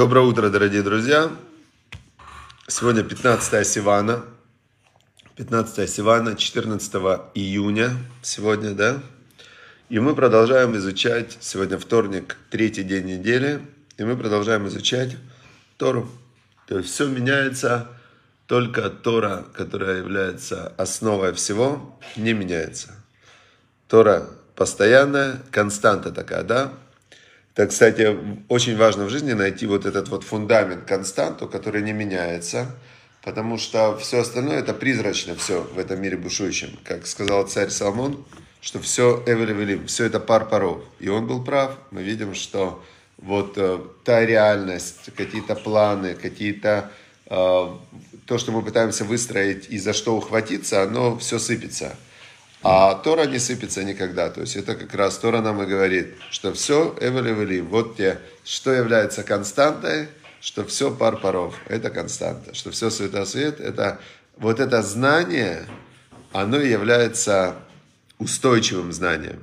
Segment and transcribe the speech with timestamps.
[0.00, 1.30] Доброе утро, дорогие друзья.
[2.66, 4.24] Сегодня 15 Сивана.
[5.36, 6.94] 15 Сивана, 14
[7.34, 7.90] июня
[8.22, 9.02] сегодня, да?
[9.90, 13.60] И мы продолжаем изучать, сегодня вторник, третий день недели,
[13.98, 15.18] и мы продолжаем изучать
[15.76, 16.10] Тору.
[16.66, 17.86] То есть все меняется,
[18.46, 22.94] только Тора, которая является основой всего, не меняется.
[23.86, 26.72] Тора постоянная, константа такая, да?
[27.54, 28.16] Это, кстати,
[28.48, 32.66] очень важно в жизни найти вот этот вот фундамент, константу, который не меняется,
[33.22, 36.78] потому что все остальное это призрачно, все в этом мире бушующем.
[36.84, 38.24] Как сказал царь Соломон,
[38.60, 40.82] что все эвелевелим, все это пар паров.
[41.00, 41.76] И он был прав.
[41.90, 42.82] Мы видим, что
[43.18, 46.90] вот э, та реальность, какие-то планы, какие-то
[47.26, 47.68] э,
[48.26, 51.96] то, что мы пытаемся выстроить и за что ухватиться, оно все сыпется.
[52.62, 54.28] А Тора не сыпется никогда.
[54.30, 58.70] То есть это как раз Тора нам и говорит, что все эвели Вот те, что
[58.70, 60.08] является константой,
[60.40, 61.54] что все пар паров.
[61.68, 62.54] Это константа.
[62.54, 63.98] Что все светосвет, это
[64.36, 65.66] вот это знание,
[66.32, 67.56] оно является
[68.18, 69.42] устойчивым знанием.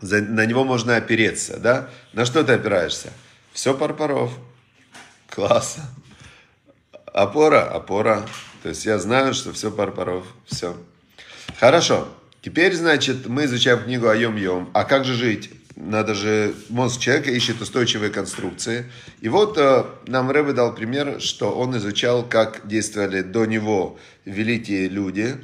[0.00, 1.90] За, на него можно опереться, да?
[2.12, 3.12] На что ты опираешься?
[3.52, 4.32] Все пар паров.
[5.28, 5.84] Классно.
[7.12, 8.26] Опора, опора.
[8.62, 10.26] То есть я знаю, что все пар паров.
[10.46, 10.76] Все.
[11.58, 12.08] Хорошо.
[12.42, 14.70] Теперь, значит, мы изучаем книгу о Йом-Йом.
[14.74, 15.50] А как же жить?
[15.76, 18.84] Надо же, мозг человека ищет устойчивые конструкции.
[19.20, 24.88] И вот э, нам Рэбе дал пример, что он изучал, как действовали до него великие
[24.88, 25.36] люди,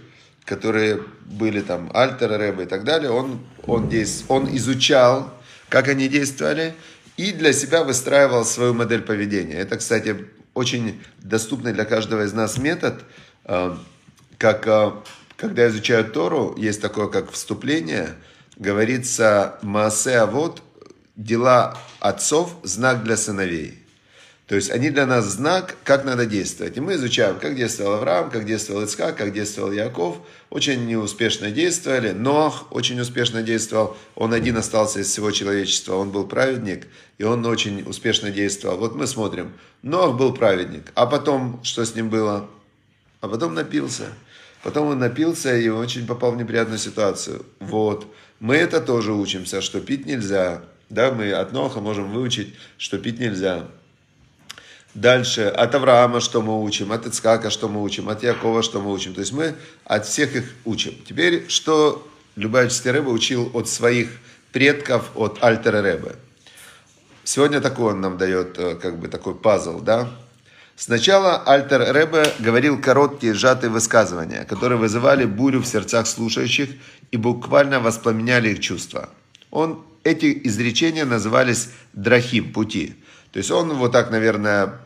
[0.44, 3.10] которые были там Альтер, Рэбе и так далее.
[3.10, 5.32] Он, он, действ, он изучал,
[5.68, 6.74] как они действовали,
[7.16, 9.54] и для себя выстраивал свою модель поведения.
[9.54, 13.00] Это, кстати, очень доступный для каждого из нас метод,
[13.44, 13.76] э,
[14.38, 14.92] как э,
[15.40, 18.14] когда изучают Тору, есть такое, как вступление,
[18.56, 20.62] говорится «Маасе Авод»–
[21.16, 23.78] дела отцов, знак для сыновей.
[24.46, 26.76] То есть они для нас знак, как надо действовать.
[26.76, 30.16] И мы изучаем, как действовал Авраам, как действовал Ицхак, как действовал Яков.
[30.50, 32.10] Очень неуспешно действовали.
[32.10, 33.96] Нох очень успешно действовал.
[34.16, 35.94] Он один остался из всего человечества.
[35.94, 36.88] Он был праведник,
[37.18, 38.76] и он очень успешно действовал.
[38.78, 39.52] Вот мы смотрим.
[39.82, 40.90] Нох был праведник.
[40.96, 42.50] А потом, что с ним было?
[43.20, 44.06] А потом напился.
[44.62, 47.46] Потом он напился и очень попал в неприятную ситуацию.
[47.60, 48.06] Вот.
[48.40, 50.62] Мы это тоже учимся, что пить нельзя.
[50.90, 53.66] Да, мы от Ноха можем выучить, что пить нельзя.
[54.94, 58.92] Дальше, от Авраама что мы учим, от Ицкака что мы учим, от Якова что мы
[58.92, 59.14] учим.
[59.14, 59.54] То есть мы
[59.84, 60.94] от всех их учим.
[61.06, 62.06] Теперь, что
[62.36, 64.10] Любавический Рэбе учил от своих
[64.52, 66.16] предков, от Альтера Рэбе.
[67.24, 70.10] Сегодня такой он нам дает, э, как бы такой пазл, да.
[70.80, 76.70] Сначала Альтер Ребе говорил короткие сжатые высказывания, которые вызывали бурю в сердцах слушающих
[77.10, 79.10] и буквально воспламеняли их чувства.
[79.50, 82.94] Он, эти изречения назывались драхим, пути.
[83.30, 84.80] То есть он вот так, наверное,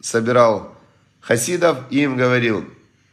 [0.00, 0.72] собирал
[1.18, 2.64] хасидов и им говорил,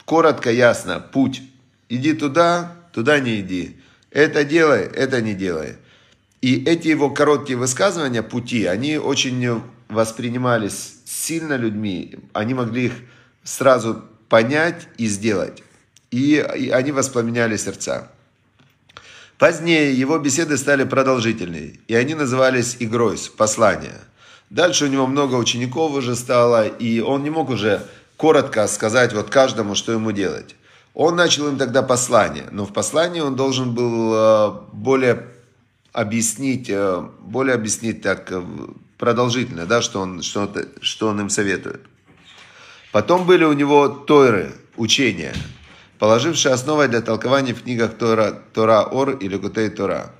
[0.05, 1.41] коротко, ясно, путь.
[1.89, 3.77] Иди туда, туда не иди.
[4.11, 5.77] Это делай, это не делай.
[6.41, 12.93] И эти его короткие высказывания, пути, они очень воспринимались сильно людьми, они могли их
[13.43, 15.63] сразу понять и сделать.
[16.11, 18.09] И, и они воспламеняли сердца.
[19.37, 23.99] Позднее его беседы стали продолжительнее, и они назывались игрой, послание.
[24.49, 27.85] Дальше у него много учеников уже стало, и он не мог уже
[28.17, 30.55] коротко сказать вот каждому, что ему делать.
[30.93, 35.27] Он начал им тогда послание, но в послании он должен был э, более
[35.93, 38.31] объяснить, э, более объяснить так
[38.97, 40.49] продолжительно, да, что он, что,
[40.81, 41.81] что он им советует.
[42.91, 45.33] Потом были у него тойры, учения,
[45.99, 50.11] положившие основой для толкования в книгах Тора, Тора Ор или Кутей Тора.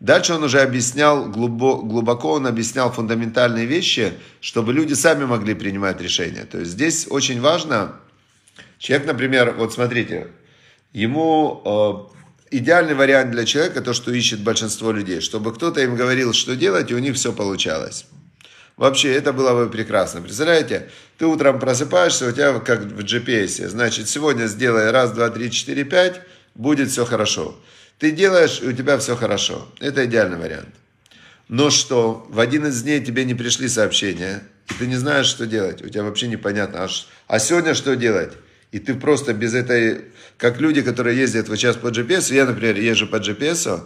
[0.00, 6.44] Дальше он уже объяснял, глубоко он объяснял фундаментальные вещи, чтобы люди сами могли принимать решения.
[6.44, 7.92] То есть здесь очень важно,
[8.78, 10.28] человек, например, вот смотрите,
[10.92, 12.10] ему
[12.50, 16.54] э, идеальный вариант для человека, то, что ищет большинство людей, чтобы кто-то им говорил, что
[16.56, 18.06] делать, и у них все получалось.
[18.76, 20.20] Вообще, это было бы прекрасно.
[20.20, 23.68] Представляете, ты утром просыпаешься, у тебя как в GPS.
[23.68, 26.20] Значит, сегодня сделай раз, два, три, четыре, пять,
[26.54, 27.56] будет все хорошо.
[27.98, 29.68] Ты делаешь, и у тебя все хорошо.
[29.78, 30.74] Это идеальный вариант.
[31.48, 35.46] Но что, в один из дней тебе не пришли сообщения, и ты не знаешь, что
[35.46, 35.82] делать.
[35.82, 36.84] У тебя вообще непонятно.
[36.84, 36.88] А,
[37.28, 38.32] а сегодня что делать?
[38.72, 40.06] И ты просто без этой...
[40.36, 43.82] Как люди, которые ездят вот сейчас по GPS, я, например, езжу по GPS,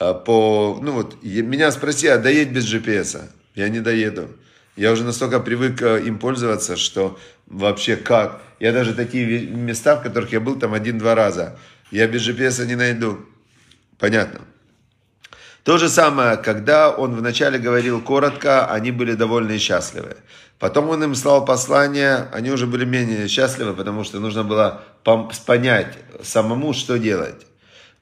[0.00, 0.80] а, по...
[0.82, 3.28] Ну вот, меня спроси, а доедь без GPS?
[3.54, 4.28] Я не доеду.
[4.76, 8.42] Я уже настолько привык э, им пользоваться, что вообще как.
[8.58, 11.58] Я даже такие места, в которых я был там один-два раза,
[11.90, 13.24] я без GPS не найду.
[13.98, 14.40] Понятно.
[15.62, 20.16] То же самое, когда он вначале говорил коротко, они были довольны и счастливы.
[20.58, 24.82] Потом он им слал послание, они уже были менее счастливы, потому что нужно было
[25.46, 27.46] понять самому, что делать.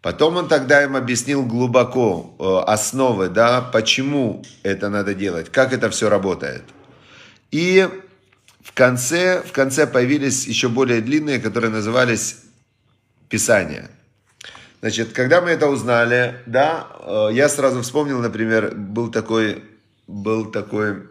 [0.02, 5.90] Потом он тогда им объяснил глубоко э, основы, да, почему это надо делать, как это
[5.90, 6.64] все работает.
[7.52, 7.88] И
[8.60, 12.38] в конце, в конце появились еще более длинные, которые назывались
[13.28, 13.90] Писания.
[14.80, 19.62] Значит, когда мы это узнали, да, э, я сразу вспомнил, например, был такой,
[20.08, 21.04] был такой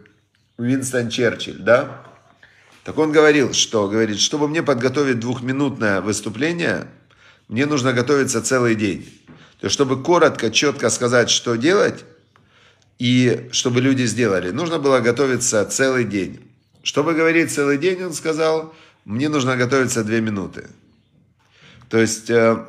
[0.58, 2.02] Уинстон Черчилль, да,
[2.84, 6.88] так он говорил, что, говорит, чтобы мне подготовить двухминутное выступление–
[7.52, 9.02] мне нужно готовиться целый день.
[9.60, 12.02] То есть, чтобы коротко, четко сказать, что делать,
[12.98, 16.40] и чтобы люди сделали, нужно было готовиться целый день.
[16.82, 20.66] Чтобы говорить целый день, он сказал, мне нужно готовиться две минуты.
[21.90, 22.64] То есть, э,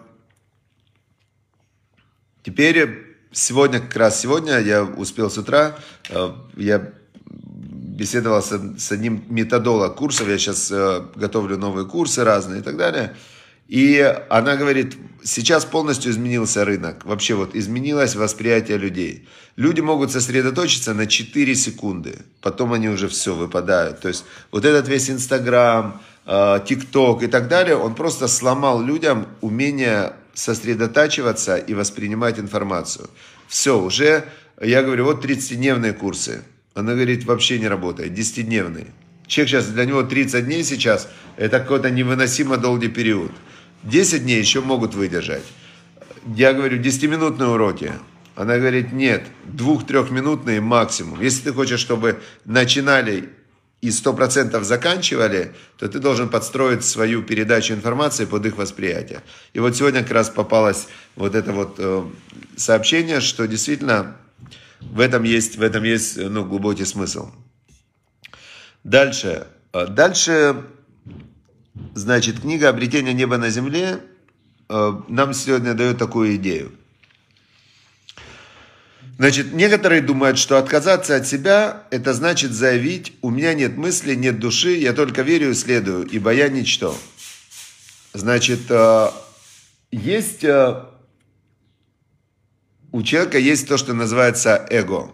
[2.44, 5.78] теперь, сегодня, как раз сегодня, я успел с утра,
[6.10, 6.92] э, я
[7.26, 13.16] беседовал с, одним методолог курсов, я сейчас э, готовлю новые курсы разные и так далее–
[13.68, 17.06] и она говорит, сейчас полностью изменился рынок.
[17.06, 19.28] Вообще вот изменилось восприятие людей.
[19.56, 22.20] Люди могут сосредоточиться на 4 секунды.
[22.42, 24.02] Потом они уже все выпадают.
[24.02, 29.28] То есть вот этот весь Инстаграм, э, ТикТок и так далее, он просто сломал людям
[29.42, 33.10] умение сосредотачиваться и воспринимать информацию.
[33.48, 34.26] Все, уже,
[34.62, 36.44] я говорю, вот 30-дневные курсы.
[36.74, 38.88] Она говорит, вообще не работает, 10-дневные.
[39.28, 41.08] Человек сейчас, для него 30 дней сейчас,
[41.38, 43.32] это какой-то невыносимо долгий период.
[43.84, 45.44] 10 дней еще могут выдержать.
[46.36, 47.94] Я говорю, 10-минутные уроки.
[48.36, 51.22] Она говорит, нет, двух-трехминутные максимум.
[51.22, 53.30] Если ты хочешь, чтобы начинали
[53.82, 59.22] и 100% заканчивали, то ты должен подстроить свою передачу информации под их восприятие.
[59.52, 62.06] И вот сегодня как раз попалось вот это вот э,
[62.56, 64.16] сообщение, что действительно
[64.80, 67.32] в этом есть, в этом есть ну, глубокий смысл.
[68.86, 69.48] Дальше.
[69.74, 70.64] Э, дальше
[71.96, 74.00] Значит, книга «Обретение неба на земле»
[74.70, 76.72] э, нам сегодня дает такую идею.
[79.18, 84.40] Значит, некоторые думают, что отказаться от себя– это значит заявить «у меня нет мысли, нет
[84.40, 86.96] души, я только верю и следую, ибо я ничто».
[88.14, 89.08] Значит, э,
[89.92, 90.84] есть э,
[92.92, 95.12] у человека есть то, что называется эго.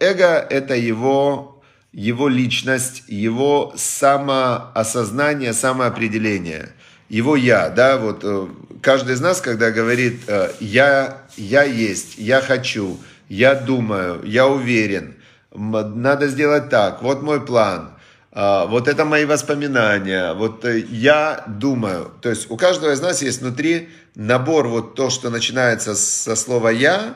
[0.00, 1.55] Эго– это его
[1.96, 6.72] его личность, его самоосознание, самоопределение,
[7.08, 8.48] его я, да, вот э,
[8.82, 12.98] каждый из нас, когда говорит э, я, я есть, я хочу,
[13.30, 15.14] я думаю, я уверен,
[15.54, 17.92] надо сделать так, вот мой план,
[18.30, 23.22] а, вот это мои воспоминания, вот э, я думаю, то есть у каждого из нас
[23.22, 27.14] есть внутри набор вот то, что начинается со слова я,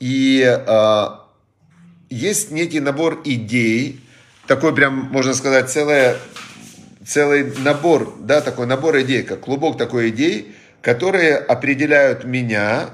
[0.00, 1.24] и а,
[2.10, 4.00] есть некий набор идей,
[4.48, 6.16] такой прям, можно сказать, целая,
[7.06, 12.86] целый набор, да, такой набор идей, как клубок такой идей, которые определяют меня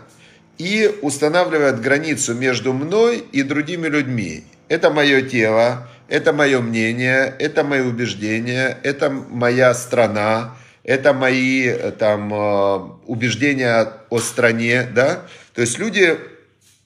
[0.59, 4.45] и устанавливают границу между мной и другими людьми.
[4.69, 12.35] Это мое тело, это мое мнение, это мои убеждения, это моя страна, это мои там
[12.35, 15.23] э, убеждения о стране, да.
[15.55, 16.19] То есть люди,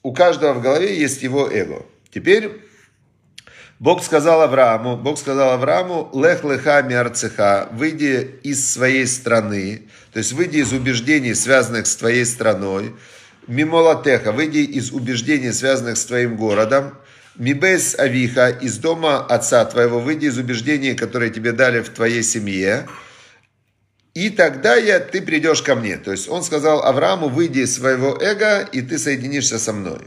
[0.03, 1.85] у каждого в голове есть его эго.
[2.13, 2.68] Теперь
[3.79, 10.33] Бог сказал Аврааму, Бог сказал Аврааму, лех леха миарцеха, выйди из своей страны, то есть
[10.33, 12.93] выйди из убеждений, связанных с твоей страной,
[13.47, 16.93] мимолатеха, выйди из убеждений, связанных с твоим городом,
[17.37, 22.85] мибес авиха, из дома отца твоего, выйди из убеждений, которые тебе дали в твоей семье,
[24.13, 25.95] и тогда я, ты придешь ко мне.
[25.95, 29.99] То есть он сказал Аврааму, выйди из своего эго, и ты соединишься со мной.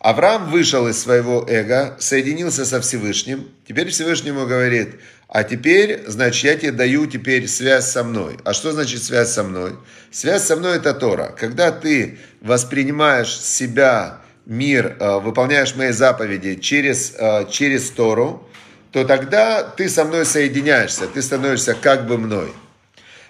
[0.00, 3.50] Авраам вышел из своего эго, соединился со Всевышним.
[3.68, 4.96] Теперь Всевышнему говорит,
[5.28, 8.38] а теперь, значит, я тебе даю теперь связь со мной.
[8.44, 9.74] А что значит связь со мной?
[10.10, 11.34] Связь со мной это Тора.
[11.38, 18.48] Когда ты воспринимаешь себя, мир, э, выполняешь мои заповеди через, э, через Тору,
[18.92, 22.50] то тогда ты со мной соединяешься, ты становишься как бы мной.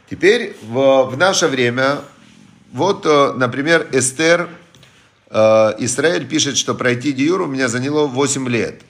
[0.09, 1.99] Теперь в, в наше время,
[2.73, 4.49] вот, э, например, Эстер
[5.31, 8.83] Израиль пишет, что пройти Диюр у меня заняло 8 лет.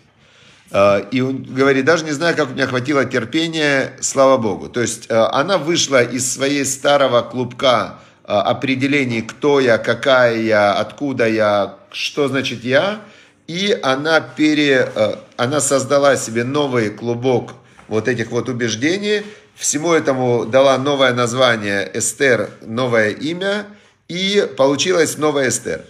[0.71, 4.69] Э, и он говорит, даже не знаю, как у меня хватило терпения, слава Богу.
[4.69, 11.27] То есть э, она вышла из своей старого клубка определений, кто я, какая я, откуда
[11.27, 13.01] я, что значит я,
[13.49, 14.93] и она, пере,
[15.37, 17.55] она создала себе новый клубок
[17.89, 19.25] вот этих вот убеждений,
[19.57, 23.67] всему этому дала новое название Эстер, новое имя,
[24.07, 25.85] и получилась новая Эстер.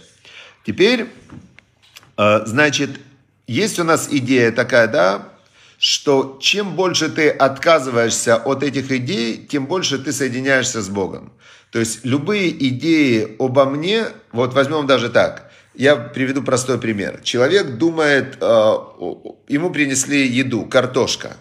[0.65, 1.07] Теперь,
[2.17, 2.99] э, значит,
[3.47, 5.29] есть у нас идея такая, да,
[5.77, 11.33] что чем больше ты отказываешься от этих идей, тем больше ты соединяешься с Богом.
[11.71, 17.21] То есть любые идеи обо мне, вот возьмем даже так, я приведу простой пример.
[17.23, 18.45] Человек думает, э,
[19.47, 21.37] ему принесли еду, картошка.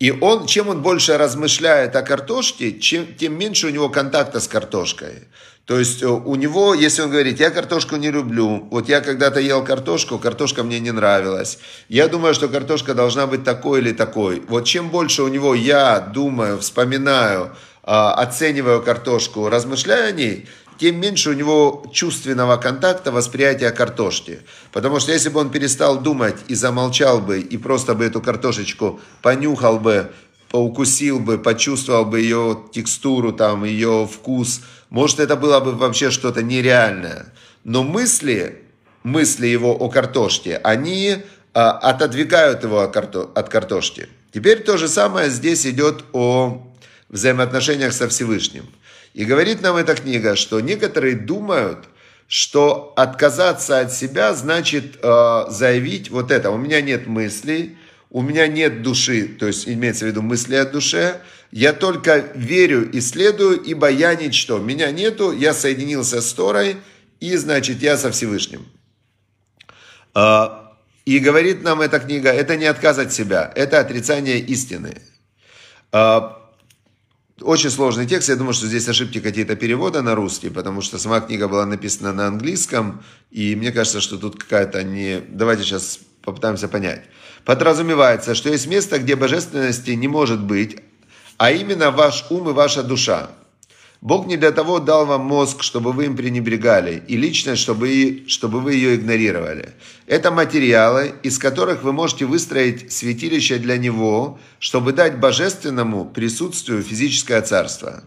[0.00, 4.48] И он, чем он больше размышляет о картошке, чем, тем меньше у него контакта с
[4.48, 5.28] картошкой.
[5.66, 9.40] То есть э, у него, если он говорит, я картошку не люблю, вот я когда-то
[9.40, 11.58] ел картошку, картошка мне не нравилась,
[11.88, 14.42] я думаю, что картошка должна быть такой или такой.
[14.46, 20.48] Вот чем больше у него я думаю, вспоминаю, а, оцениваю картошку, размышляю о ней,
[20.78, 24.40] тем меньше у него чувственного контакта, восприятия картошки.
[24.72, 29.00] Потому что если бы он перестал думать и замолчал бы, и просто бы эту картошечку
[29.22, 30.10] понюхал бы,
[30.50, 36.42] поукусил бы, почувствовал бы ее текстуру, там, ее вкус, может, это было бы вообще что-то
[36.42, 37.32] нереальное.
[37.64, 38.62] Но мысли,
[39.02, 41.16] мысли его о картошке, они
[41.52, 44.08] а, отодвигают его от картошки.
[44.32, 46.62] Теперь то же самое здесь идет о
[47.08, 48.66] взаимоотношениях со Всевышним.
[49.14, 51.86] И говорит нам эта книга, что некоторые думают,
[52.26, 56.50] что отказаться от себя значит э, заявить вот это.
[56.50, 57.78] У меня нет мыслей,
[58.10, 61.20] у меня нет души, то есть имеется в виду мысли о душе.
[61.52, 64.58] Я только верю и следую, ибо я ничто.
[64.58, 66.78] Меня нету, я соединился с Торой,
[67.20, 68.66] и значит я со Всевышним.
[70.16, 70.48] Э,
[71.04, 75.00] и говорит нам эта книга, это не отказ от себя, это отрицание истины.
[75.92, 76.20] Э,
[77.40, 78.28] очень сложный текст.
[78.28, 82.12] Я думаю, что здесь ошибки какие-то перевода на русский, потому что сама книга была написана
[82.12, 85.20] на английском, и мне кажется, что тут какая-то не...
[85.28, 87.02] Давайте сейчас попытаемся понять.
[87.44, 90.78] Подразумевается, что есть место, где божественности не может быть,
[91.36, 93.30] а именно ваш ум и ваша душа.
[94.04, 98.60] Бог не для того дал вам мозг, чтобы вы им пренебрегали, и личность, чтобы, чтобы
[98.60, 99.70] вы ее игнорировали.
[100.06, 107.40] Это материалы, из которых вы можете выстроить святилище для Него, чтобы дать божественному присутствию физическое
[107.40, 108.04] царство.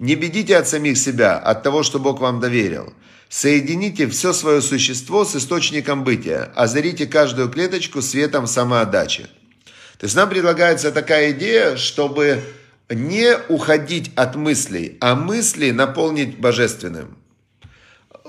[0.00, 2.92] Не бедите от самих себя, от того, что Бог вам доверил.
[3.28, 9.28] Соедините все свое существо с источником бытия, озарите каждую клеточку светом самоотдачи.
[9.98, 12.42] То есть нам предлагается такая идея, чтобы
[12.88, 17.16] не уходить от мыслей, а мысли наполнить божественным.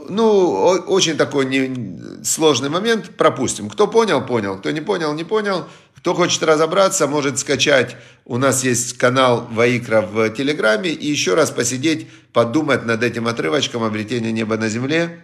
[0.09, 0.51] Ну,
[0.87, 3.69] очень такой не, сложный момент, пропустим.
[3.69, 4.57] Кто понял, понял.
[4.57, 5.67] Кто не понял, не понял.
[5.95, 7.97] Кто хочет разобраться, может скачать.
[8.23, 10.91] У нас есть канал Ваикра в Телеграме.
[10.91, 15.21] И еще раз посидеть, подумать над этим отрывочком обретения неба на земле.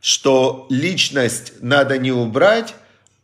[0.00, 2.74] Что личность надо не убрать,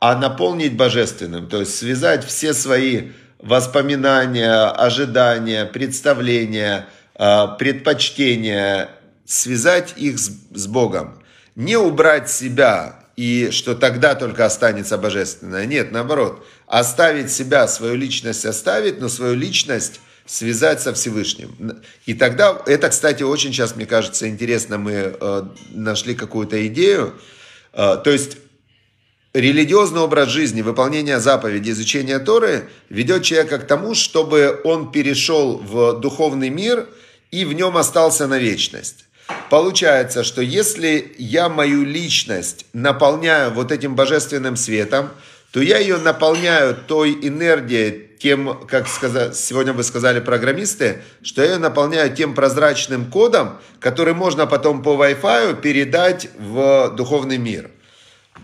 [0.00, 1.48] а наполнить божественным.
[1.48, 8.90] То есть связать все свои воспоминания, ожидания, представления, а, предпочтения,
[9.24, 11.22] связать их с, Богом.
[11.54, 15.66] Не убрать себя и что тогда только останется божественное.
[15.66, 16.46] Нет, наоборот.
[16.66, 21.82] Оставить себя, свою личность оставить, но свою личность связать со Всевышним.
[22.06, 27.14] И тогда, это, кстати, очень сейчас, мне кажется, интересно, мы э, нашли какую-то идею.
[27.72, 28.36] Э, то есть
[29.34, 36.00] религиозный образ жизни, выполнение заповедей, изучение Торы ведет человека к тому, чтобы он перешел в
[36.00, 36.86] духовный мир
[37.30, 39.04] и в нем остался на вечность.
[39.50, 45.10] Получается, что если я мою личность наполняю вот этим божественным светом,
[45.52, 51.52] то я ее наполняю той энергией, тем, как сказать, сегодня вы сказали программисты, что я
[51.52, 57.70] ее наполняю тем прозрачным кодом, который можно потом по Wi-Fi передать в духовный мир.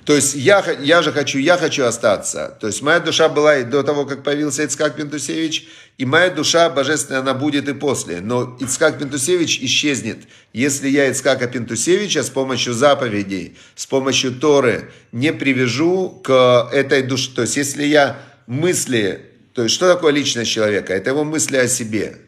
[0.05, 2.57] То есть я, я же хочу, я хочу остаться.
[2.61, 6.69] То есть моя душа была и до того, как появился Ицкак Пентусевич, и моя душа
[6.69, 8.21] божественная, она будет и после.
[8.21, 10.19] Но Ицкак Пентусевич исчезнет,
[10.53, 17.31] если я Ицкака Пентусевича с помощью заповедей, с помощью Торы не привяжу к этой душе.
[17.35, 20.93] То есть если я мысли, то есть что такое личность человека?
[20.93, 22.19] Это его мысли о себе.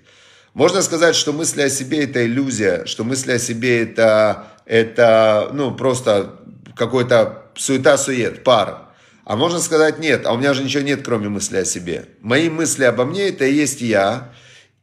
[0.54, 5.74] Можно сказать, что мысли о себе это иллюзия, что мысли о себе это, это ну,
[5.74, 6.36] просто
[6.74, 8.86] какой-то суета-сует, пар.
[9.24, 12.06] А можно сказать, нет, а у меня же ничего нет, кроме мысли о себе.
[12.20, 14.32] Мои мысли обо мне– это и есть я.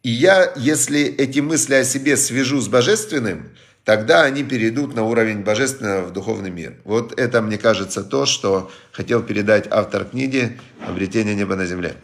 [0.03, 3.51] И я, если эти мысли о себе свяжу с божественным,
[3.86, 6.75] тогда они перейдут на уровень божественного в духовный мир.
[6.84, 11.96] Вот это, мне кажется, то, что хотел передать автор книги «Обретение неба на земле».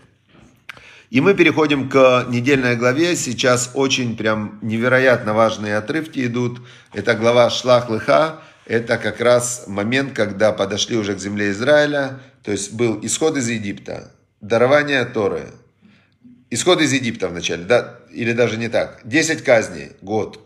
[1.09, 3.15] И мы переходим к недельной главе.
[3.15, 6.61] Сейчас очень прям невероятно важные отрывки идут.
[6.93, 12.51] Это глава Шлах Лыха это как раз момент, когда подошли уже к земле Израиля, то
[12.51, 14.11] есть был исход из Египта,
[14.41, 15.47] дарование Торы,
[16.51, 20.39] исход из Египта вначале, да, или даже не так, 10 казней, год,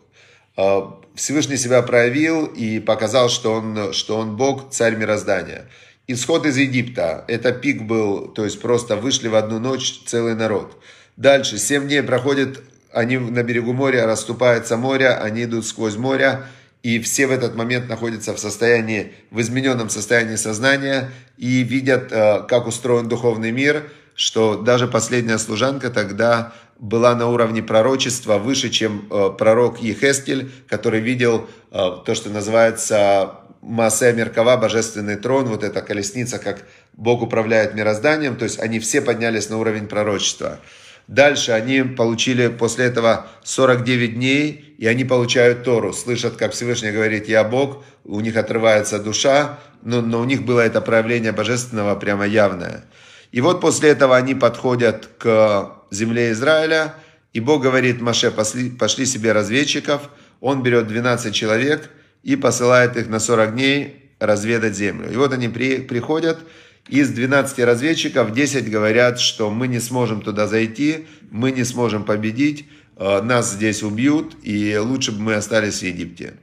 [1.16, 5.66] Всевышний себя проявил и показал, что он, что он Бог, царь мироздания.
[6.08, 10.82] Исход из Египта, это пик был, то есть просто вышли в одну ночь целый народ.
[11.18, 12.62] Дальше, семь дней проходит,
[12.94, 16.44] они на берегу моря, расступается море, они идут сквозь море,
[16.84, 22.44] и все в этот момент находятся в состоянии, в измененном состоянии сознания и видят, э,
[22.48, 29.08] как устроен духовный мир, что даже последняя служанка тогда была на уровне пророчества выше, чем
[29.10, 35.82] э, пророк Ехескель, который видел э, то, что называется Массе Меркава, божественный трон, вот эта
[35.82, 40.60] колесница, как Бог управляет мирозданием, то есть они все поднялись на уровень пророчества.
[41.08, 47.30] Дальше они получили после этого 49 дней, и они получают Тору, слышат, как Всевышний говорит,
[47.30, 52.28] я Бог, у них отрывается душа, но, но у них было это проявление божественного прямо
[52.28, 52.84] явное.
[53.32, 56.96] И вот после этого они подходят к земле Израиля,
[57.32, 60.10] и Бог говорит Маше, пошли, пошли себе разведчиков,
[60.40, 61.90] он берет 12 человек–
[62.24, 65.12] и посылает их на 40 дней разведать землю.
[65.12, 66.40] И вот они при, приходят,
[66.88, 72.68] из 12 разведчиков 10 говорят, что мы не сможем туда зайти, мы не сможем победить,
[72.98, 76.34] э, нас здесь убьют, и лучше бы мы остались в Египте.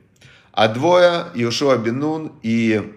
[0.53, 2.93] А двое, Иошуа Бенун и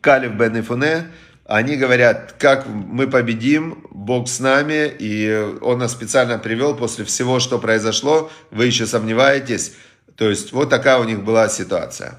[0.00, 1.06] Калиф бен Ифуне,
[1.46, 5.32] они говорят, как мы победим, Бог с нами, и
[5.62, 9.74] Он нас специально привел после всего, что произошло, вы еще сомневаетесь,
[10.16, 12.18] то есть вот такая у них была ситуация.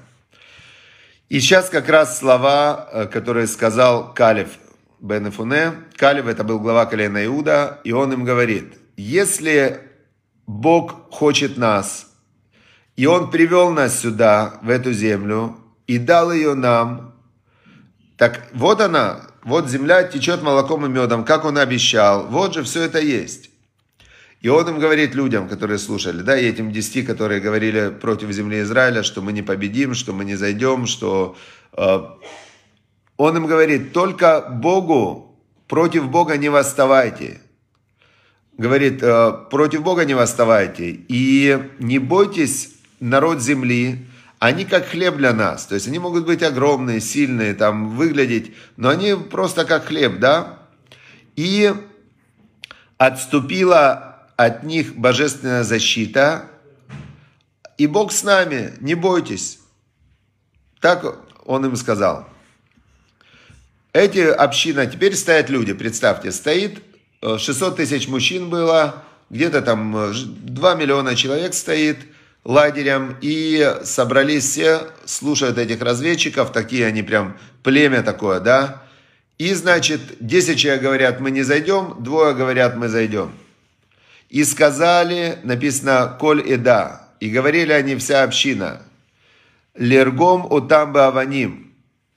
[1.28, 4.58] И сейчас как раз слова, э, которые сказал Калиф
[5.00, 5.72] бен Эфуне.
[5.96, 9.80] Калиф это был глава колена Иуда, и он им говорит, если
[10.46, 12.06] Бог хочет нас,
[12.96, 15.56] и Он привел нас сюда, в эту землю,
[15.86, 17.14] и дал ее нам,
[18.16, 22.82] так вот она, вот земля течет молоком и медом, как Он обещал, вот же все
[22.82, 23.50] это есть.
[24.40, 28.60] И он им говорит людям, которые слушали, да, и этим десяти, которые говорили против земли
[28.60, 31.36] Израиля, что мы не победим, что мы не зайдем, что...
[31.72, 32.00] Э,
[33.16, 37.40] он им говорит, только Богу, против Бога не восставайте.
[38.56, 41.00] Говорит, э, против Бога не восставайте.
[41.08, 44.06] И не бойтесь народ земли,
[44.38, 45.66] они как хлеб для нас.
[45.66, 50.60] То есть они могут быть огромные, сильные, там, выглядеть, но они просто как хлеб, да.
[51.34, 51.74] И
[52.98, 54.07] отступила
[54.38, 56.48] от них божественная защита,
[57.76, 59.58] и Бог с нами, не бойтесь.
[60.80, 61.04] Так
[61.44, 62.24] он им сказал.
[63.92, 66.80] Эти община, теперь стоят люди, представьте, стоит
[67.20, 71.98] 600 э, тысяч мужчин было, где-то там 2 э, миллиона человек стоит
[72.44, 78.84] лагерем, и собрались все, слушают этих разведчиков, такие они прям, племя такое, да,
[79.36, 83.32] и, значит, 10 человек говорят, мы не зайдем, двое говорят, мы зайдем.
[84.28, 88.82] И сказали, написано, коль эда, и говорили они вся община,
[89.74, 91.72] лергом утамба аваним,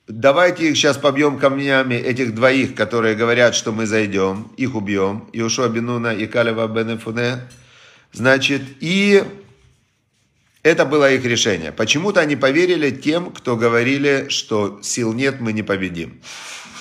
[0.08, 5.70] давайте их сейчас побьем камнями, этих двоих, которые говорят, что мы зайдем, их убьем, Иошуа
[5.70, 7.42] Бенуна и Калева Бенефуне,
[8.12, 9.24] значит, и
[10.64, 11.72] это было их решение.
[11.72, 16.22] Почему-то они поверили тем, кто говорили, что сил нет, мы не победим.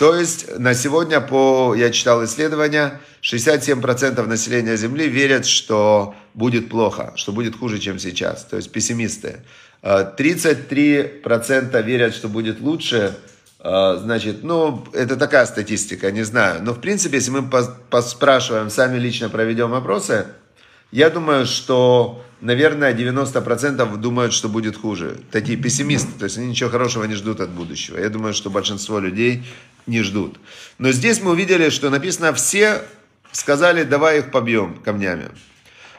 [0.01, 7.13] То есть на сегодня, по, я читал исследования, 67% населения Земли верят, что будет плохо,
[7.17, 8.47] что будет хуже, чем сейчас.
[8.47, 9.43] То есть пессимисты.
[9.83, 13.15] 33% верят, что будет лучше.
[13.59, 16.63] Значит, ну, это такая статистика, не знаю.
[16.63, 17.51] Но, в принципе, если мы
[17.91, 20.29] поспрашиваем, сами лично проведем опросы,
[20.93, 25.19] я думаю, что, наверное, 90% думают, что будет хуже.
[25.31, 27.99] Такие пессимисты, то есть они ничего хорошего не ждут от будущего.
[27.99, 29.45] Я думаю, что большинство людей
[29.87, 30.39] не ждут.
[30.79, 32.83] Но здесь мы увидели, что написано, все
[33.33, 35.29] сказали, давай их побьем камнями.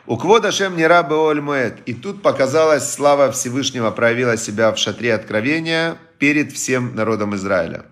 [0.08, 1.82] У Квода Шем не рабы Ольмуэт.
[1.86, 7.86] И тут показалась слава Всевышнего, проявила себя в шатре откровения перед всем народом Израиля.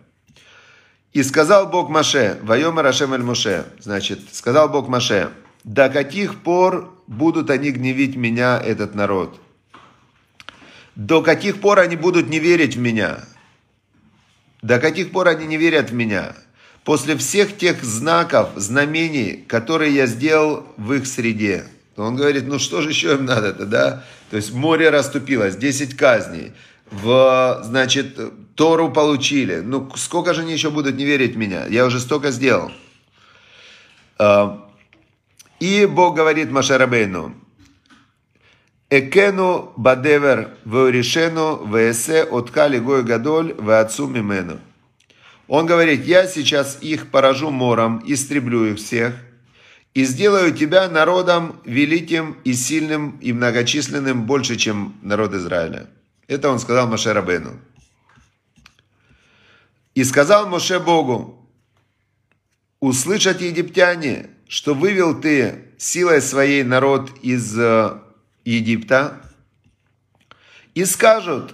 [1.14, 5.30] И сказал Бог Маше, Вайома Рашем Эль Моше, значит, сказал Бог Маше,
[5.64, 9.40] до каких пор будут они гневить меня, этот народ?
[10.96, 13.20] До каких пор они будут не верить в меня?
[14.62, 16.36] До каких пор они не верят в меня?
[16.84, 21.66] После всех тех знаков, знамений, которые я сделал в их среде.
[21.96, 24.04] Он говорит, ну что же еще им надо-то, да?
[24.30, 26.54] То есть море расступилось, 10 казней.
[26.90, 28.18] В, значит,
[28.56, 29.58] Тору получили.
[29.58, 31.68] Ну, сколько же они еще будут не верить в меня?
[31.68, 32.72] Я уже столько сделал.
[35.60, 37.36] И Бог говорит Машарабейну,
[38.92, 44.60] Экену бадевер веорешену весе откали гой гадоль отцу мимену.
[45.48, 49.14] Он говорит, я сейчас их поражу мором, истреблю их всех,
[49.94, 55.88] и сделаю тебя народом великим и сильным и многочисленным больше, чем народ Израиля.
[56.28, 57.60] Это он сказал Моше Рабейну.
[59.94, 61.48] И сказал Моше Богу,
[62.80, 68.00] услышат египтяне, что вывел ты силой своей народ из э,
[68.44, 69.22] Египта,
[70.74, 71.54] и скажут,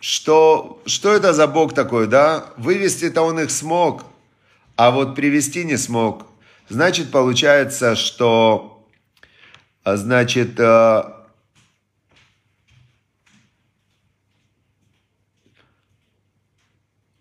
[0.00, 2.46] что, что это за Бог такой, да?
[2.56, 4.04] Вывести-то он их смог,
[4.74, 6.26] а вот привести не смог.
[6.70, 8.88] Значит, получается, что,
[9.82, 10.58] а, значит,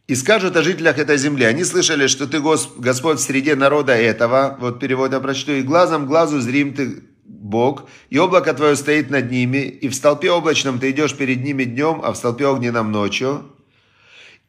[0.07, 1.45] И скажут о жителях этой земли.
[1.45, 4.57] Они слышали, что ты Господь в среде народа этого.
[4.59, 5.53] Вот перевод я прочту.
[5.53, 10.31] И глазом глазу зрим ты Бог, и облако твое стоит над ними, и в столпе
[10.31, 13.43] облачном ты идешь перед ними днем, а в столпе огненном ночью.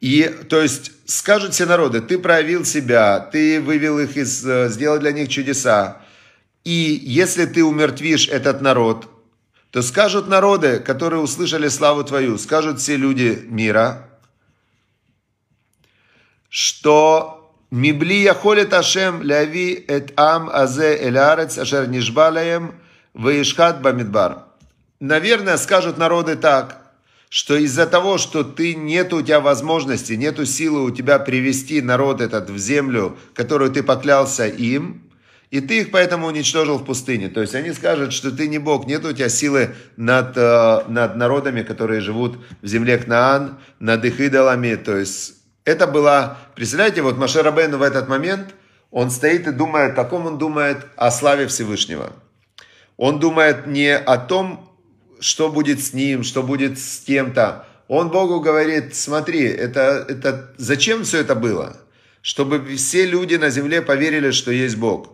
[0.01, 4.99] И, то есть, скажут все народы, ты проявил себя, ты вывел их из, э, сделал
[4.99, 6.01] для них чудеса.
[6.63, 9.07] И если ты умертвишь этот народ,
[9.71, 14.09] то скажут народы, которые услышали славу твою, скажут все люди мира,
[16.55, 22.75] что Мибли яхолет Ашем ляви эт ам азе эль арец ашер нишбалаем
[23.13, 24.45] ваишхат бамидбар.
[25.01, 26.93] Наверное, скажут народы так,
[27.27, 32.21] что из-за того, что ты нет у тебя возможности, нету силы у тебя привести народ
[32.21, 35.11] этот в землю, которую ты поклялся им,
[35.51, 37.27] и ты их поэтому уничтожил в пустыне.
[37.27, 41.17] То есть они скажут, что ты не Бог, нет у тебя силы над, э, над
[41.17, 45.34] народами, которые живут в земле Кнаан, над их идолами, то есть
[45.65, 48.53] это было, представляете, вот Маше Рабейну в этот момент,
[48.91, 50.85] он стоит и думает, о ком он думает?
[50.95, 52.13] О славе Всевышнего.
[52.97, 54.71] Он думает не о том,
[55.19, 57.67] что будет с ним, что будет с кем-то.
[57.87, 61.77] Он Богу говорит, смотри, это, это, зачем все это было?
[62.21, 65.09] Чтобы все люди на земле поверили, что есть Бог.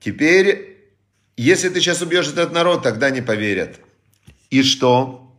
[0.00, 0.78] Теперь,
[1.36, 3.80] если ты сейчас убьешь этот народ, тогда не поверят.
[4.50, 5.34] И что?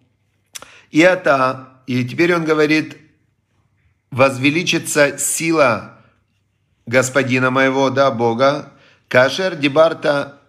[0.92, 2.98] И это, и теперь он говорит,
[4.12, 5.98] возвеличится сила
[6.86, 8.72] господина моего, да, Бога,
[9.08, 10.40] кашер дебарта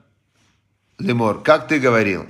[0.98, 2.26] лемор, как ты говорил.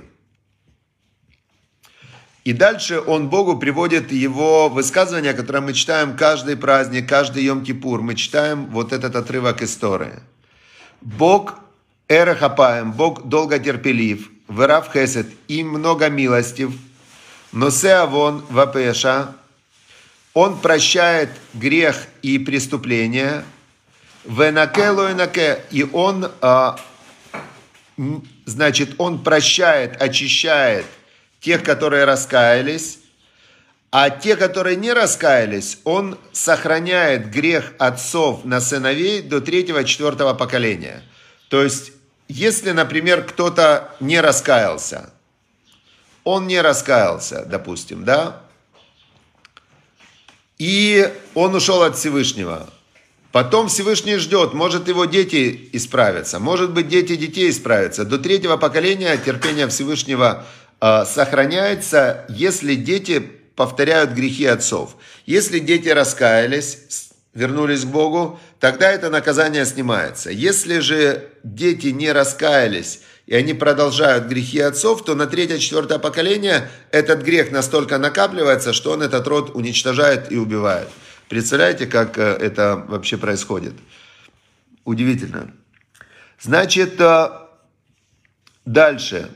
[2.43, 8.01] И дальше он Богу приводит его высказывание, которое мы читаем каждый праздник, каждый Йом-Кипур.
[8.01, 10.13] Мы читаем вот этот отрывок истории.
[11.01, 11.59] Бог
[12.07, 16.71] Эрехапаем, Бог долготерпелив, Верав Хесед и много милостив,
[17.51, 19.35] но Сеавон Вапеша,
[20.33, 23.43] он прощает грех и преступление.
[24.25, 25.59] Венаке лоинаке.
[25.71, 26.79] И он, а,
[28.45, 30.85] значит, он прощает, очищает
[31.39, 32.99] тех, которые раскаялись.
[33.91, 41.01] А те, которые не раскаялись, он сохраняет грех отцов на сыновей до третьего-четвертого поколения.
[41.49, 41.93] То есть,
[42.27, 45.11] если, например, кто-то не раскаялся,
[46.23, 48.43] он не раскаялся, допустим, да,
[50.59, 52.69] и он ушел от Всевышнего.
[53.31, 58.03] Потом Всевышний ждет, может его дети исправятся, может быть дети детей исправятся.
[58.03, 60.45] До третьего поколения терпение Всевышнего
[60.81, 63.19] э, сохраняется, если дети
[63.55, 64.95] повторяют грехи отцов.
[65.25, 66.79] Если дети раскаялись,
[67.33, 70.31] вернулись к Богу, тогда это наказание снимается.
[70.31, 77.21] Если же дети не раскаялись и они продолжают грехи отцов, то на третье-четвертое поколение этот
[77.21, 80.89] грех настолько накапливается, что он этот род уничтожает и убивает.
[81.27, 83.73] Представляете, как э, это вообще происходит?
[84.83, 85.53] Удивительно.
[86.41, 87.29] Значит, э,
[88.65, 89.29] дальше.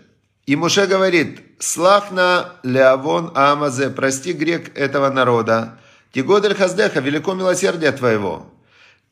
[0.48, 5.78] И Муше говорит, «Слахна леавон амазе, прости грех этого народа,
[6.14, 8.52] тигодель хаздеха, велико милосердие твоего,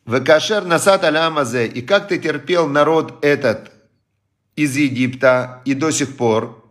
[0.07, 3.71] векашер насат амазе, и как ты терпел народ этот,
[4.55, 6.61] из Египта и до сих пор,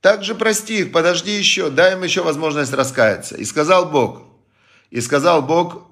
[0.00, 3.36] также прости их, подожди еще, дай им еще возможность раскаяться.
[3.36, 4.22] И сказал Бог,
[4.90, 5.86] и сказал Бог,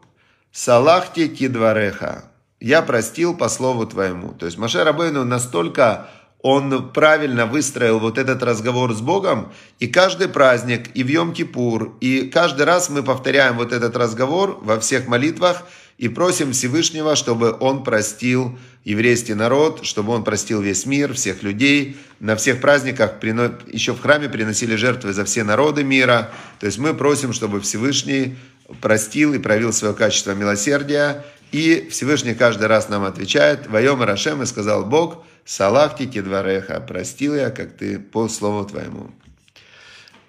[0.53, 2.25] Салахти кидвареха,
[2.59, 4.33] я простил по слову твоему.
[4.33, 6.09] То есть Маше Рабейну настолько
[6.43, 12.29] он правильно выстроил вот этот разговор с Богом, и каждый праздник, и в Йом-Кипур, и
[12.29, 15.63] каждый раз мы повторяем вот этот разговор во всех молитвах,
[16.01, 21.99] и просим Всевышнего, чтобы Он простил еврейский народ, чтобы Он простил весь мир, всех людей.
[22.21, 26.31] На всех праздниках еще в храме приносили жертвы за все народы мира.
[26.59, 28.39] То есть мы просим, чтобы Всевышний
[28.81, 31.23] простил и проявил свое качество милосердия.
[31.53, 37.51] И Всевышний каждый раз нам отвечает, «Воем Рашем» и сказал Бог, «Салахти кедвареха, простил я,
[37.51, 39.11] как ты по слову твоему».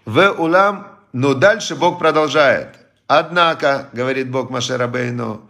[0.03, 2.75] В улам, но дальше Бог продолжает.
[3.07, 5.47] Однако, говорит Бог Маше Рабейну,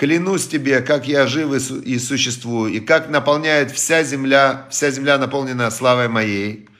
[0.00, 5.70] клянусь тебе, как я жив и существую, и как наполняет вся земля, вся земля наполнена
[5.70, 6.70] славой моей.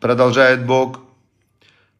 [0.00, 1.00] Продолжает Бог.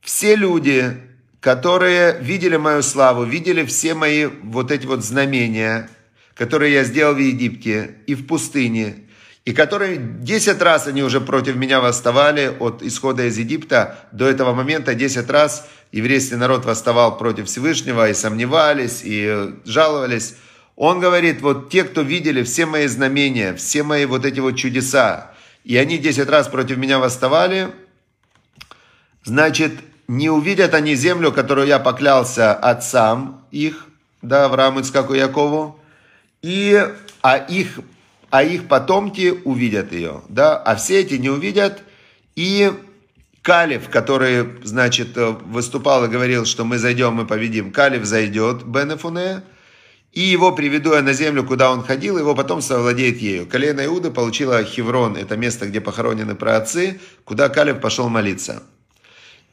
[0.01, 0.97] Все люди,
[1.41, 5.91] которые видели мою славу, видели все мои вот эти вот знамения,
[6.35, 9.10] которые я сделал в Египте и в пустыне,
[9.45, 13.99] и которые 10 раз они уже против меня восставали от исхода из Египта.
[14.13, 20.37] До этого момента 10 раз еврейский народ восставал против Всевышнего и сомневались, и жаловались.
[20.77, 25.33] Он говорит, вот те, кто видели все мои знамения, все мои вот эти вот чудеса,
[25.65, 27.69] и они 10 раз против меня восставали,
[29.25, 29.73] значит,
[30.07, 33.87] не увидят они землю, которую я поклялся отцам их,
[34.23, 35.79] да, Аврааму, Ицкаку и Якову,
[36.43, 36.87] и,
[37.23, 37.81] а их
[38.31, 41.83] а их потомки увидят ее, да, а все эти не увидят,
[42.37, 42.73] и
[43.43, 49.43] Калиф, который, значит, выступал и говорил, что мы зайдем, мы победим, Калиф зайдет, Бенефуне,
[50.13, 53.47] и его приведу я на землю, куда он ходил, его потом совладеет ею.
[53.47, 58.63] Колено Иуды получила Хеврон, это место, где похоронены праотцы, куда Калиф пошел молиться.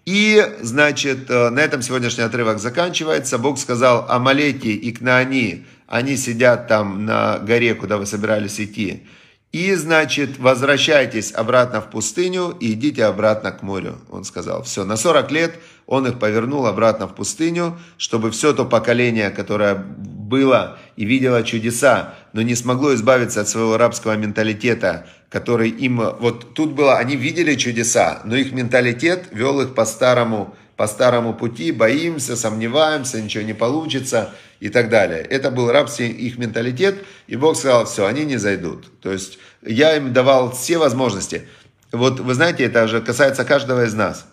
[0.06, 3.38] И, значит, на этом сегодняшний отрывок заканчивается.
[3.38, 9.08] Бог сказал, Амалеки и Кнаани они сидят там на горе, куда вы собирались идти.
[9.54, 14.64] И, значит, возвращайтесь обратно в пустыню и идите обратно к морю, он сказал.
[14.64, 19.76] Все, на 40 лет он их повернул обратно в пустыню, чтобы все то поколение, которое
[19.76, 26.02] было и видело чудеса, но не смогло избавиться от своего рабского менталитета, который им...
[26.20, 31.34] Вот тут было, они видели чудеса, но их менталитет вел их по старому, по старому
[31.34, 35.20] пути, боимся, сомневаемся, ничего не получится– и так далее.
[35.20, 39.00] Это был рабский их менталитет, и Бог сказал, все, они не зайдут.
[39.02, 41.48] То есть я им давал все возможности.
[41.92, 44.26] Вот вы знаете, это же касается каждого из нас.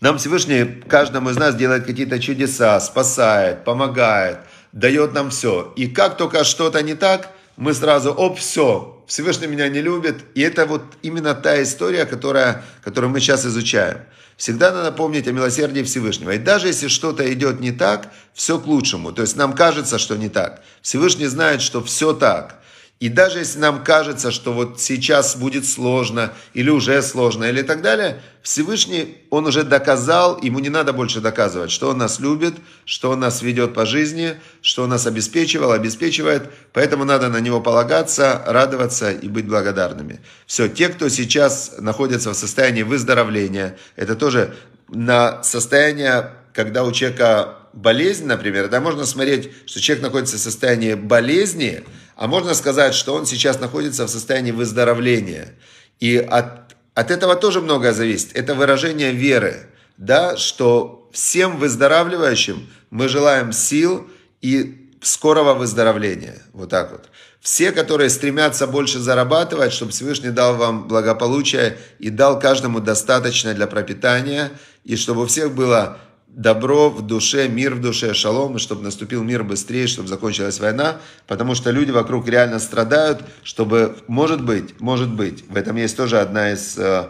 [0.00, 4.38] Нам Всевышний каждому из нас делает какие-то чудеса, спасает, помогает,
[4.72, 5.72] дает нам все.
[5.76, 10.24] И как только что-то не так, мы сразу, оп, все, Всевышний меня не любит.
[10.34, 13.98] И это вот именно та история, которая, которую мы сейчас изучаем.
[14.36, 16.32] Всегда надо помнить о милосердии Всевышнего.
[16.32, 19.12] И даже если что-то идет не так, все к лучшему.
[19.12, 20.62] То есть нам кажется, что не так.
[20.82, 22.60] Всевышний знает, что все так.
[23.00, 27.82] И даже если нам кажется, что вот сейчас будет сложно, или уже сложно, или так
[27.82, 32.54] далее, Всевышний, он уже доказал, ему не надо больше доказывать, что он нас любит,
[32.84, 36.50] что он нас ведет по жизни, что он нас обеспечивал, обеспечивает.
[36.72, 40.20] Поэтому надо на него полагаться, радоваться и быть благодарными.
[40.46, 44.54] Все, те, кто сейчас находится в состоянии выздоровления, это тоже
[44.88, 50.94] на состояние, когда у человека болезнь, например, да, можно смотреть, что человек находится в состоянии
[50.94, 51.82] болезни,
[52.16, 55.54] а можно сказать, что он сейчас находится в состоянии выздоровления.
[56.00, 58.30] И от, от этого тоже многое зависит.
[58.34, 64.08] Это выражение веры, да, что всем выздоравливающим мы желаем сил
[64.40, 66.42] и скорого выздоровления.
[66.52, 67.08] Вот так вот.
[67.40, 73.66] Все, которые стремятся больше зарабатывать, чтобы Всевышний дал вам благополучие и дал каждому достаточно для
[73.66, 74.50] пропитания,
[74.82, 75.98] и чтобы у всех было
[76.34, 80.98] добро в душе, мир в душе, шалом, и чтобы наступил мир быстрее, чтобы закончилась война,
[81.26, 86.20] потому что люди вокруг реально страдают, чтобы, может быть, может быть, в этом есть тоже
[86.20, 87.08] одна из э,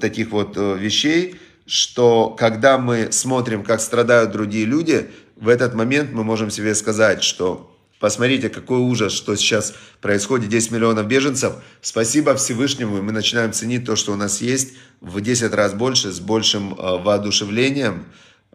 [0.00, 6.12] таких вот э, вещей, что когда мы смотрим, как страдают другие люди, в этот момент
[6.12, 11.54] мы можем себе сказать, что Посмотрите, какой ужас, что сейчас происходит, 10 миллионов беженцев.
[11.80, 16.20] Спасибо Всевышнему, мы начинаем ценить то, что у нас есть в 10 раз больше, с
[16.20, 18.04] большим э, воодушевлением.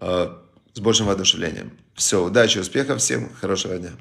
[0.02, 0.36] Э,
[0.74, 1.78] с большим воодушевлением.
[1.96, 3.92] Все, удачи, успехов всем, хорошего дня.